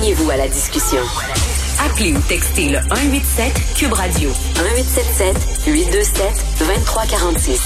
[0.00, 1.00] Joignez-vous à la discussion.
[1.84, 6.24] Appelez ou textez le 187 Cube Radio 1877 827
[6.58, 7.60] 2346.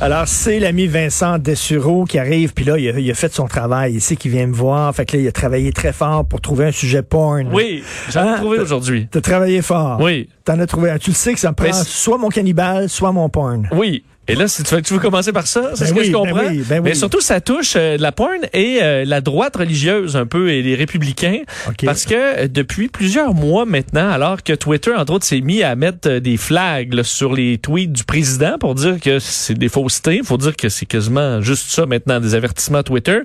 [0.00, 3.46] Alors, c'est l'ami Vincent Dessureau qui arrive, puis là, il a, il a fait son
[3.46, 3.94] travail.
[3.94, 4.92] Il sait qu'il vient me voir.
[4.92, 7.48] Fait que là, il a travaillé très fort pour trouver un sujet porn.
[7.52, 8.36] Oui, j'en ai Hein?
[8.38, 9.06] trouvé aujourd'hui.
[9.08, 10.00] T'as travaillé fort.
[10.00, 10.28] Oui.
[10.44, 10.98] T'en as trouvé un.
[10.98, 13.68] Tu le sais que ça prend Mais c'est- soit mon cannibale, soit mon porn.
[13.72, 14.02] Oui.
[14.28, 16.06] Et là, si tu veux, tu veux commencer par ça, c'est Ben ce que oui,
[16.06, 16.46] je ben comprends.
[16.48, 16.96] oui, ben Mais oui.
[16.96, 20.74] surtout, ça touche euh, la porn et euh, la droite religieuse un peu et les
[20.74, 21.40] républicains.
[21.68, 21.84] OK.
[21.84, 22.14] Parce que
[22.44, 26.20] euh, depuis plusieurs mois maintenant, alors que Twitter, entre autres, s'est mis à mettre euh,
[26.20, 30.38] des flags là, sur les tweets du président pour dire que c'est des faussetés, faut
[30.38, 33.18] dire que c'est quasiment juste ça maintenant, des avertissements Twitter,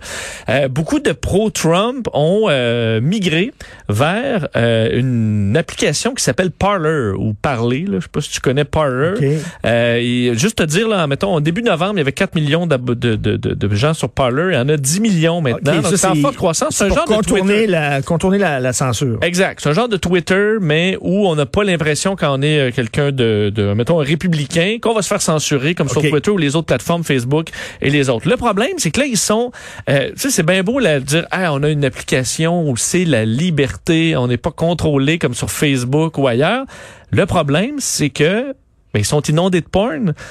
[0.50, 3.52] euh, beaucoup de pro-Trump ont euh, migré
[3.88, 7.86] vers euh, une application qui s'appelle Parler ou Parler.
[7.88, 7.98] Là.
[8.00, 9.14] Je sais pas si tu connais Parler.
[9.16, 9.24] OK.
[9.66, 12.68] Euh, et juste te dire, là, mettons, au début novembre, il y avait 4 millions
[12.68, 14.50] de, de, de, de gens sur Parler.
[14.52, 15.82] Il y en a 10 millions maintenant.
[15.82, 16.76] Donc c'est en forte croissance.
[16.76, 17.68] C'est un pour genre de contourner, Twitter.
[17.68, 19.20] la, contourner la, la censure.
[19.22, 19.60] Exact.
[19.62, 23.12] C'est un genre de Twitter, mais où on n'a pas l'impression qu'on est euh, quelqu'un
[23.12, 26.02] de, de, mettons, un républicain, qu'on va se faire censurer, comme sur.
[26.02, 27.50] Twitter ou les autres plateformes, Facebook
[27.82, 28.28] et les autres.
[28.28, 29.52] Le problème, c'est que là, ils sont...
[29.90, 32.78] Euh, tu sais, c'est bien beau là, de dire, ah, on a une application où
[32.78, 36.66] c'est la liberté, on n'est pas contrôlé comme sur Facebook ou ailleurs.
[37.12, 38.54] Le problème, c'est que
[38.94, 40.14] ben, ils sont inondés de porn.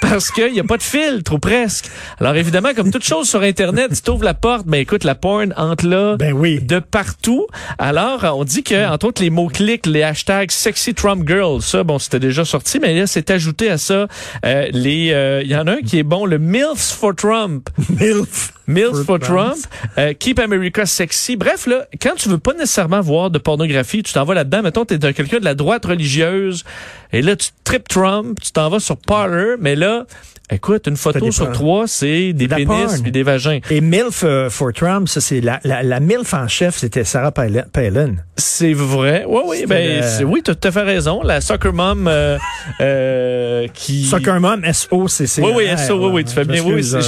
[0.00, 1.90] Parce qu'il n'y a pas de filtre, ou presque.
[2.18, 5.52] Alors évidemment, comme toute chose sur Internet, tu t'ouvres la porte, ben écoute, la porn
[5.58, 6.58] entre là Ben oui.
[6.60, 7.46] de partout.
[7.78, 11.98] Alors, on dit que, entre autres, les mots-clics, les hashtags sexy Trump girl, ça, bon,
[11.98, 14.08] c'était déjà sorti, mais là, c'est ajouté à ça,
[14.46, 17.68] euh, les, euh, il y en a un qui est bon, le MILFs for Trump.
[17.90, 18.54] Milf.
[18.72, 19.56] MILF for Trump.
[19.98, 21.36] Euh, Keep America Sexy.
[21.36, 24.62] Bref, là, quand tu veux pas nécessairement voir de pornographie, tu t'en vas là-dedans.
[24.62, 26.64] Mettons, t'es un- quelqu'un de la droite religieuse,
[27.12, 30.04] et là, tu tripes Trump, tu t'en vas sur Parler, mais là,
[30.52, 32.68] écoute, une photo sur trois, c'est des pénis
[33.02, 33.60] puis des vagins.
[33.70, 37.32] Et MILF euh, for Trump, ça, c'est la, la, la MILF en chef, c'était Sarah
[37.32, 37.62] Palin.
[38.36, 39.24] C'est vrai.
[39.28, 41.22] Oui, oui, ben, le- oui, tu as tout à fait raison.
[41.22, 42.36] La soccer mom euh,
[42.80, 44.04] euh, qui.
[44.06, 45.42] Soccer Mom, S-O-C-C.
[45.42, 46.98] Oui, oui, S.O., oui, oui, tu fais bien, oui, c'est-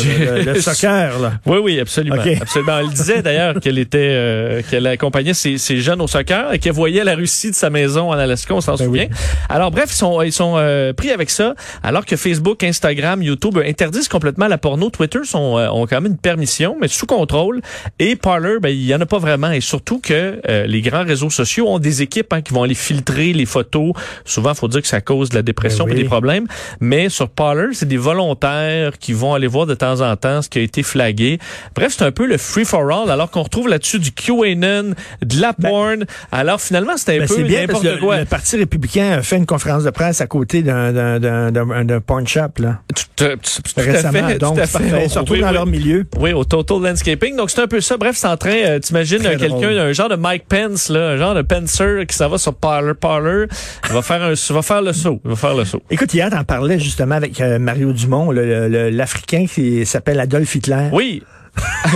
[0.44, 1.32] Le, le soccer, là.
[1.52, 2.16] Oui, oui, absolument.
[2.40, 2.78] Absolument.
[2.78, 6.72] Elle disait d'ailleurs qu'elle était, euh, qu'elle accompagnait ses, ses jeunes au soccer et qu'elle
[6.72, 9.06] voyait la Russie de sa maison en Alaska, on s'en Ben souvient.
[9.10, 9.16] oui.
[9.48, 13.58] Alors bref, ils sont, ils sont euh, pris avec ça, alors que Facebook, Instagram, YouTube
[13.64, 14.88] interdisent complètement la porno.
[14.90, 17.60] Twitter sont, euh, ont quand même une permission, mais sous contrôle.
[17.98, 19.50] Et Parler, ben, il y en a pas vraiment.
[19.50, 22.74] Et surtout que euh, les grands réseaux sociaux ont des équipes hein, qui vont aller
[22.74, 23.92] filtrer les photos.
[24.24, 26.46] Souvent, faut dire que ça cause de la dépression Ben et des problèmes.
[26.80, 30.48] Mais sur Parler, c'est des volontaires qui vont aller voir de temps en temps ce
[30.48, 31.38] qui a été flagué.
[31.74, 35.40] Bref, c'est un peu le free for all, alors qu'on retrouve là-dessus du QAnon, de
[35.40, 36.04] la porn.
[36.30, 38.14] alors finalement, c'est un Ben, peu n'importe quoi.
[38.16, 42.40] le, le Parti républicain a fait une conférence de presse à côté d'un, porn shop,
[42.58, 42.80] là.
[43.16, 44.28] Tout, à- tout à Récemment.
[44.28, 45.08] fait, donc, tout à fait.
[45.08, 45.54] Surtout Oui, dans oui.
[45.54, 46.06] leur milieu.
[46.18, 47.36] Oui, au Total Landscaping.
[47.36, 47.96] Donc, c'est un peu ça.
[47.96, 51.16] Bref, c'est en train, euh, t'imagines euh, quelqu'un, un genre de Mike Pence, là, un
[51.16, 53.46] genre de Pencer qui s'en va sur Parler, Parler.
[53.88, 55.20] Il va faire un, va faire le saut.
[55.24, 55.82] Il va faire le saut.
[55.90, 60.88] Écoute, hier, t'en parlais justement avec euh, Mario Dumont, l'Africain qui s'appelle Adolf Hitler.
[60.92, 61.22] Oui.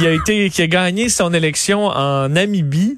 [0.00, 2.96] qui a été qui a gagné son élection en Namibie,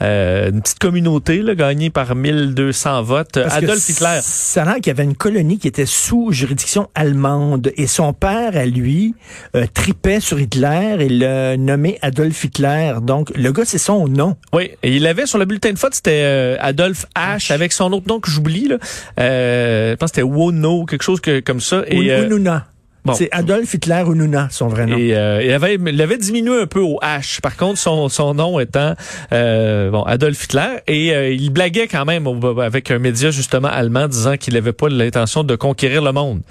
[0.00, 3.34] euh, une petite communauté là, gagnée par 1200 votes.
[3.34, 4.20] Parce Adolf Hitler.
[4.22, 8.56] Ça a qu'il y avait une colonie qui était sous juridiction allemande et son père,
[8.56, 9.14] à lui,
[9.54, 12.94] euh, tripait sur Hitler et le nommé Adolf Hitler.
[13.02, 14.36] Donc, le gars, c'est son nom.
[14.52, 17.92] Oui, et il avait sur le bulletin de vote, c'était euh, Adolf H avec son
[17.92, 18.78] autre nom que j'oublie là.
[19.18, 21.82] Euh, je pense que c'était Wono, quelque chose que, comme ça.
[21.86, 22.66] Et, Ununa.
[23.04, 23.14] Bon.
[23.14, 24.96] C'est Adolf Hitler Ununa, son vrai nom.
[24.96, 27.40] Et euh, il avait, il avait diminué un peu au H.
[27.40, 28.94] Par contre, son, son nom étant
[29.32, 30.78] euh, bon Adolf Hitler.
[30.86, 32.26] Et euh, il blaguait quand même
[32.60, 36.42] avec un média justement allemand disant qu'il n'avait pas l'intention de conquérir le monde.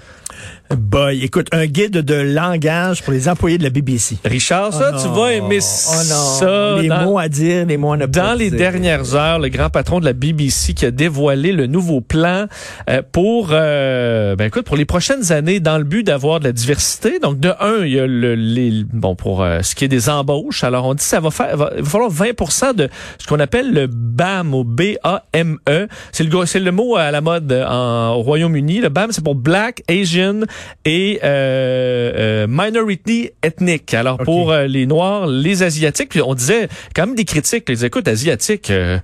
[0.76, 4.18] Boy, écoute, un guide de langage pour les employés de la BBC.
[4.24, 6.76] Richard, ça, Oh tu vas aimer Oh ça.
[6.80, 8.58] les dans- mots à dire, les mots à ne pas Dans les dire.
[8.58, 12.46] dernières heures, le grand patron de la BBC qui a dévoilé le nouveau plan
[12.88, 16.52] euh, pour, euh, ben écoute, pour les prochaines années, dans le but d'avoir de la
[16.52, 17.18] diversité.
[17.18, 20.08] Donc, de un, il y a le, les, bon, pour euh, ce qui est des
[20.08, 20.62] embauches.
[20.62, 22.88] Alors, on dit que ça va faire, va, il va falloir 20% de
[23.18, 25.88] ce qu'on appelle le BAM ou B-A-M-E.
[26.12, 28.78] C'est le, gros- c'est le mot à la mode euh, en, au Royaume-Uni.
[28.78, 30.40] Le BAM, c'est pour Black, Asian,
[30.84, 33.94] et euh, euh, minority ethnique.
[33.94, 37.84] Alors pour euh, les Noirs, les Asiatiques, puis on disait quand même des critiques, les
[37.84, 38.70] écoutes asiatiques.
[38.70, 38.98] euh,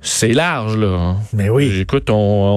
[0.00, 1.16] c'est large, là.
[1.32, 1.80] Mais oui.
[1.80, 2.14] Écoute, on,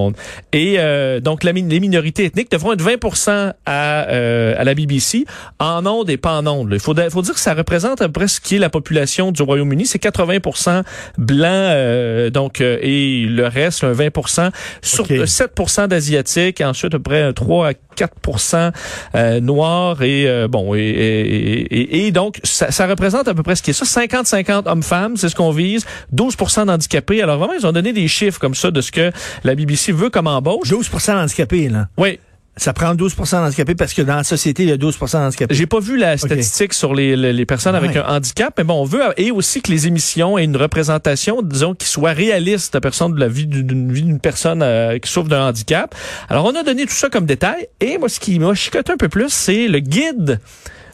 [0.09, 0.13] on-
[0.53, 5.25] et euh, donc la, les minorités ethniques devront être 20 à, euh, à la BBC
[5.59, 6.69] en ondes et pas en ondes.
[6.71, 9.31] Il faut, faut dire que ça représente à peu près ce qui est la population
[9.31, 9.87] du Royaume-Uni.
[9.87, 10.83] C'est 80%
[11.17, 14.51] blancs, euh, donc euh, et le reste, un 20
[14.83, 15.27] sur Ok.
[15.27, 18.73] 7 d'asiatiques, ensuite à peu près un 3 à 4
[19.15, 23.61] euh, noirs et euh, bon et, et, donc ça, ça représente à peu près ce
[23.61, 27.21] qui est ça 50-50 hommes-femmes, c'est ce qu'on vise, 12 d'handicapés.
[27.21, 29.11] Alors vraiment ils ont donné des chiffres comme ça de ce que
[29.43, 30.69] la BBC veut comme embauche.
[30.69, 31.87] 12% d'handicapés, là.
[31.97, 32.19] Oui,
[32.57, 35.55] Ça prend 12 d'handicapés parce que dans la société, il y a 12 d'handicapés.
[35.55, 38.81] J'ai pas vu la statistique sur les, les, les personnes avec un handicap, mais bon,
[38.81, 42.79] on veut et aussi que les émissions aient une représentation, disons, qui soit réaliste de
[42.79, 45.95] personne de la vie d'une d'une vie d'une personne euh, qui souffre d'un handicap.
[46.27, 47.67] Alors, on a donné tout ça comme détail.
[47.79, 50.39] Et moi, ce qui m'a chicoté un peu plus, c'est le guide.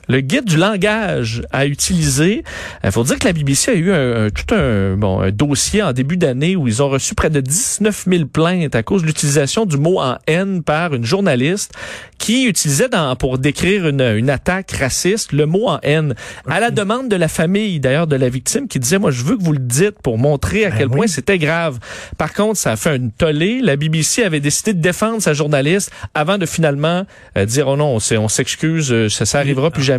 [0.07, 2.43] Le guide du langage à utiliser.
[2.83, 5.81] Il faut dire que la BBC a eu un, un- tout un, bon, un dossier
[5.83, 9.07] en début d'année où ils ont reçu près de 19 000 plaintes à cause de
[9.07, 11.73] l'utilisation du mot en haine par une journaliste
[12.17, 16.15] qui utilisait dans, pour décrire une, une attaque raciste le mot en haine.
[16.49, 19.37] À la demande de la famille, d'ailleurs, de la victime, qui disait, moi, je veux
[19.37, 20.95] que vous le dites pour montrer à Ben quel oui.
[20.95, 21.79] point c'était grave.
[22.17, 23.59] Par contre, ça a fait une tollé.
[23.61, 27.05] La BBC avait décidé de défendre sa journaliste avant de finalement
[27.37, 29.96] euh, dire, oh non, on s'excuse, euh, ça, ça arrivera plus jamais.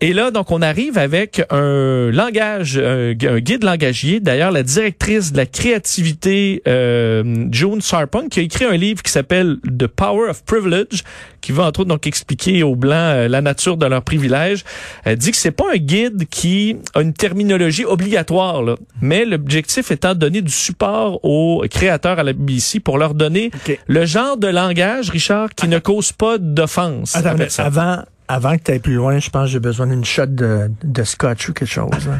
[0.00, 4.20] Et là, donc, on arrive avec un langage, un, gu- un guide langagier.
[4.20, 9.10] D'ailleurs, la directrice de la créativité, euh, June Sarpong, qui a écrit un livre qui
[9.10, 11.02] s'appelle The Power of Privilege,
[11.40, 14.64] qui va entre autres donc expliquer aux blancs euh, la nature de leurs privilèges.
[15.04, 19.90] Elle dit que c'est pas un guide qui a une terminologie obligatoire, là, mais l'objectif
[19.90, 23.50] étant de donner du support aux créateurs à la BBC pour leur donner
[23.86, 27.16] le genre de langage, Richard, qui ne cause pas d'offense.
[27.62, 30.70] avant, avant que tu ailles plus loin, je pense que j'ai besoin d'une shot de,
[30.84, 31.90] de scotch ou quelque chose.
[32.08, 32.18] hein.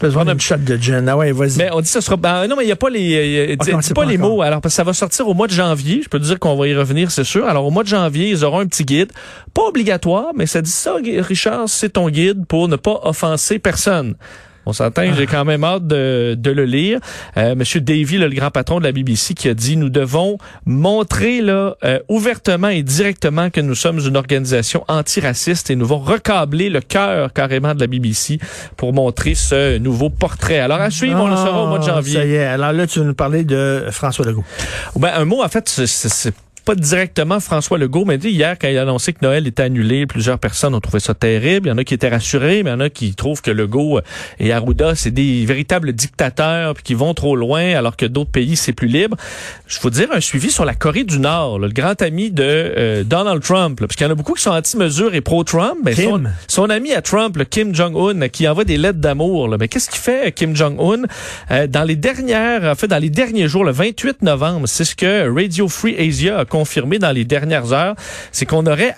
[0.00, 1.06] Besoin d'une shot de gin.
[1.08, 1.58] Ah ouais, vas-y.
[1.58, 2.16] Mais on dit que ce sera.
[2.16, 3.48] ben, non, mais il n'y a pas les.
[3.52, 4.42] euh, Ah, dis- pas pas les mots.
[4.42, 6.00] Alors, parce que ça va sortir au mois de janvier.
[6.02, 7.46] Je peux te dire qu'on va y revenir, c'est sûr.
[7.46, 9.12] Alors, au mois de janvier, ils auront un petit guide.
[9.54, 14.14] Pas obligatoire, mais ça dit ça, Richard, c'est ton guide pour ne pas offenser personne.
[14.66, 17.00] On s'entend, j'ai quand même hâte de, de le lire.
[17.36, 20.38] Euh, Monsieur Davy, là, le grand patron de la BBC, qui a dit nous devons
[20.66, 25.98] montrer là euh, ouvertement et directement que nous sommes une organisation antiraciste et nous devons
[25.98, 28.38] recabler le cœur carrément de la BBC
[28.76, 30.58] pour montrer ce nouveau portrait.
[30.58, 32.14] Alors à suivre, on le saura au mois de Ah, janvier.
[32.14, 32.44] Ça y est.
[32.44, 34.44] Alors là, tu veux nous parler de François Legault.
[34.96, 36.32] Ben, un mot, en fait, c'est
[36.64, 40.06] pas directement François Legault, mais sais, hier, quand il a annoncé que Noël était annulé,
[40.06, 41.66] plusieurs personnes ont trouvé ça terrible.
[41.66, 43.50] Il y en a qui étaient rassurés, mais il y en a qui trouvent que
[43.50, 44.00] Legault
[44.38, 48.56] et Arruda, c'est des véritables dictateurs puis qui vont trop loin, alors que d'autres pays,
[48.56, 49.16] c'est plus libre.
[49.66, 52.42] Je faut dire un suivi sur la Corée du Nord, là, le grand ami de
[52.44, 55.78] euh, Donald Trump, là, parce qu'il y en a beaucoup qui sont anti-mesures et pro-Trump.
[55.82, 59.56] Ben, son, son ami à Trump, Kim Jong-un, qui envoie des lettres d'amour.
[59.58, 61.02] Mais qu'est-ce qu'il fait, Kim Jong-un?
[61.50, 64.94] Euh, dans les dernières, en fait, dans les derniers jours, le 28 novembre, c'est ce
[64.94, 67.96] que Radio Free Asia a confirmé dans les dernières heures,
[68.30, 68.94] c'est qu'on aurait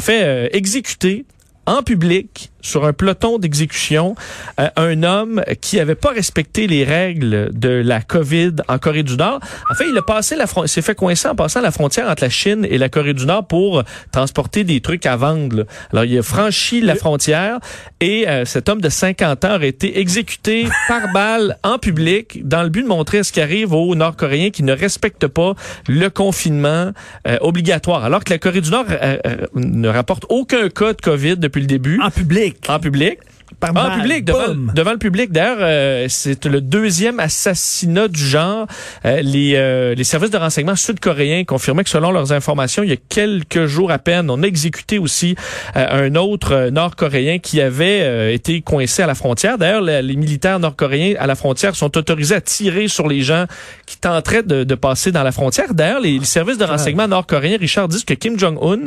[0.00, 1.24] fait euh, exécuter
[1.64, 4.14] en public sur un peloton d'exécution
[4.58, 9.16] euh, un homme qui avait pas respecté les règles de la COVID en Corée du
[9.16, 9.40] Nord.
[9.70, 12.30] En fait, il a passé la s'est fait coincer en passant la frontière entre la
[12.30, 15.56] Chine et la Corée du Nord pour transporter des trucs à vendre.
[15.56, 15.64] là.
[15.92, 17.58] Alors, il a franchi la frontière
[18.00, 22.62] et euh, cet homme de 50 ans aurait été exécuté par balle en public dans
[22.62, 25.54] le but de montrer ce qui arrive aux Nord-Coréens qui ne respectent pas
[25.88, 26.92] le confinement
[27.26, 28.04] euh, obligatoire.
[28.04, 28.86] Alors que la Corée du Nord
[29.54, 32.00] ne rapporte aucun cas de COVID depuis le début.
[32.02, 32.49] En public.
[32.50, 33.29] En public.
[33.58, 34.00] Par balle.
[34.00, 35.32] public, devant, le public.
[35.32, 38.66] D'ailleurs, euh, c'est le deuxième assassinat du genre.
[39.04, 42.92] Euh, les, euh, les services de renseignement sud-coréens confirmaient que selon leurs informations, il y
[42.92, 45.34] a quelques jours à peine, on a exécuté aussi
[45.76, 49.58] euh, un autre euh, nord-coréen qui avait euh, été coincé à la frontière.
[49.58, 53.46] D'ailleurs, le- les militaires nord-coréens à la frontière sont autorisés à tirer sur les gens
[53.86, 55.74] qui tenteraient de, de passer dans la frontière.
[55.74, 58.80] D'ailleurs, les, les services de renseignement nord-coréens, Richard, disent que Kim Jong-un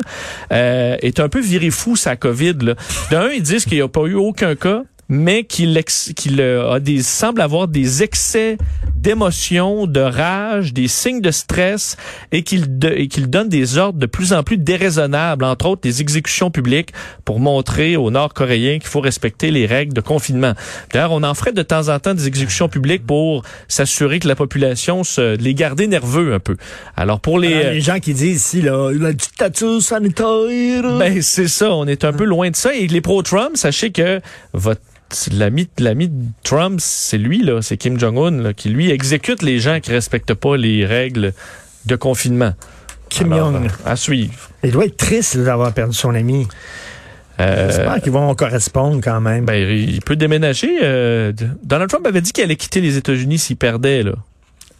[0.51, 2.75] euh, est un peu viré fou sa COVID.
[3.11, 6.73] D'un, ils disent qu'il n'y a pas eu aucun cas, mais qu'il ex- qu'il euh,
[6.73, 8.57] a des semble avoir des excès
[8.95, 11.97] d'émotion, de rage, des signes de stress
[12.31, 12.67] et qu'il
[13.09, 16.91] qu'il donne des ordres de plus en plus déraisonnables, entre autres des exécutions publiques
[17.25, 20.53] pour montrer aux Nord-Coréens qu'il faut respecter les règles de confinement.
[20.93, 24.35] D'ailleurs, on en ferait de temps en temps des exécutions publiques pour s'assurer que la
[24.35, 26.55] population se les garder nerveux un peu.
[26.95, 30.97] Alors pour les Alors, les gens qui disent ici, là, la dictature sanitaire.
[30.97, 32.73] ben, c'est ça, on est un peu loin de ça.
[32.73, 34.21] Et les pro-Trump, sachez que
[34.53, 34.81] votre
[35.31, 39.79] l'ami l'ami de Trump, c'est lui là, c'est Kim Jong-un qui lui exécute les gens
[39.79, 41.33] qui respectent pas les règles
[41.85, 42.53] de confinement.
[43.09, 43.55] Kim Jong.
[43.65, 44.33] euh, à suivre.
[44.63, 46.47] Il doit être triste d'avoir perdu son ami.
[47.39, 49.45] Euh, J'espère qu'ils vont correspondre quand même.
[49.45, 50.79] ben, il peut déménager.
[50.83, 51.31] euh,
[51.63, 54.03] Donald Trump avait dit qu'il allait quitter les États-Unis s'il perdait.
[54.03, 54.13] Là.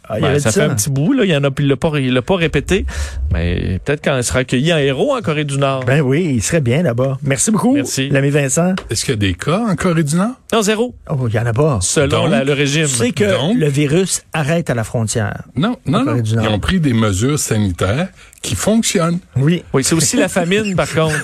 [0.08, 1.12] Ah, il Ben, avait ça dit fait un petit bout.
[1.14, 1.24] Là.
[1.24, 2.84] Il y en a, il l'a pas, il l'a pas répété.
[3.32, 5.84] Mais peut-être quand il sera accueilli en héros en Corée du Nord.
[5.84, 7.18] Ben oui, il serait bien là-bas.
[7.22, 8.08] Merci beaucoup, Merci.
[8.10, 8.74] l'ami Vincent.
[8.90, 10.32] Est-ce qu'il y a des cas en Corée du Nord?
[10.52, 10.94] non, zéro.
[11.10, 11.78] Oh, il y en a pas.
[11.80, 12.82] Selon Donc, la- le régime.
[12.86, 15.42] Tu sais que Donc- le virus arrête à la frontière.
[15.56, 16.22] Non, non, Corée non.
[16.22, 16.44] du Nord.
[16.44, 18.08] Ils ont pris des mesures sanitaires
[18.42, 19.18] qui fonctionnent.
[19.36, 19.64] Oui.
[19.72, 21.14] Oui, c'est aussi la famine, par contre.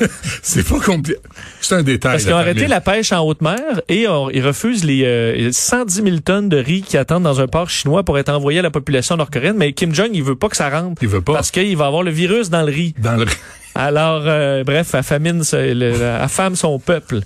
[0.42, 1.18] C'est pas compliqué.
[1.60, 2.12] C'est un détail.
[2.12, 5.50] Parce qu'ils ont arrêté la pêche en haute mer et on- ils refusent les euh,
[5.52, 8.62] 110 000 tonnes de riz qui attendent dans un port chinois pour être envoyés à
[8.62, 9.56] la population nord-coréenne.
[9.56, 11.02] Mais Kim Jong, il veut pas que ça rentre.
[11.02, 11.34] Il veut pas.
[11.34, 12.94] Parce qu'il va avoir le virus dans le riz.
[12.98, 13.26] Dans le...
[13.74, 17.20] Alors, euh, bref, la famine, c'est le- la- affame son peuple.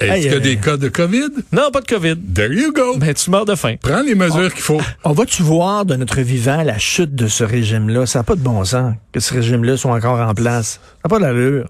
[0.00, 1.28] Est-ce Hey, qu'il y a euh, des cas de COVID?
[1.52, 2.14] Non, pas de COVID.
[2.32, 2.96] There you go.
[2.98, 3.74] Ben, tu meurs de faim.
[3.82, 4.80] Prends les mesures qu'il faut.
[5.04, 8.06] On va-tu voir de notre vivant la chute de ce régime-là?
[8.06, 10.80] Ça n'a pas de bon sens que ce régime-là soit encore en place.
[10.84, 11.68] Ça n'a pas d'allure.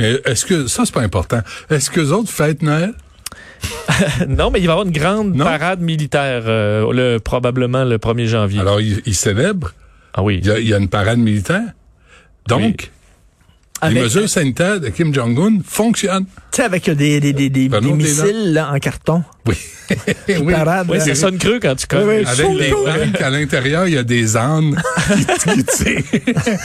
[0.00, 1.40] Mais Est-ce que ça, c'est pas important?
[1.70, 2.92] Est-ce que les autres fêtent Noël?
[4.28, 5.44] non, mais il va y avoir une grande Non.
[5.44, 8.60] parade militaire, euh, le, probablement le 1er janvier.
[8.60, 9.72] Alors, ils, ils célèbrent.
[10.14, 10.40] ah oui.
[10.42, 11.62] Il y, a, il y a une parade militaire.
[12.48, 12.76] Donc, Oui.
[13.82, 16.24] les Avec, mesures sanitaires de Kim Jong-un fonctionnent.
[16.24, 19.22] tu sais, avec des, des, des, des, Pardon, des des missiles là, en carton.
[19.46, 19.54] Oui.
[20.40, 20.52] Oui.
[20.52, 20.84] là.
[21.00, 22.18] ça sonne creux quand tu Oui, connais.
[22.20, 22.24] oui.
[22.26, 22.70] Avec les
[23.06, 24.80] banques à l'intérieur, il y a des ânes
[25.42, 26.58] qui, qui tirent.